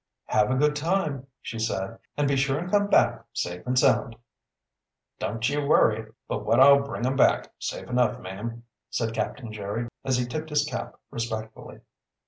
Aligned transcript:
"Have 0.25 0.49
a 0.49 0.55
good 0.55 0.75
time," 0.75 1.27
she 1.43 1.59
said. 1.59 1.99
"And 2.17 2.27
be 2.27 2.35
sure 2.35 2.57
and 2.57 2.71
come 2.71 2.87
back 2.87 3.23
safe 3.33 3.67
and 3.67 3.77
sound." 3.77 4.15
"Don't 5.19 5.47
ye 5.47 5.59
worry 5.59 6.11
but 6.27 6.43
what 6.43 6.59
I'll 6.59 6.81
bring 6.81 7.05
'em 7.05 7.15
back 7.15 7.53
safe 7.59 7.87
enough, 7.87 8.19
ma'am," 8.19 8.63
said 8.89 9.13
Captain 9.13 9.53
Jerry, 9.53 9.89
as 10.03 10.17
he 10.17 10.25
tipped 10.25 10.49
his 10.49 10.63
cap 10.65 10.99
respectfully. 11.11 11.81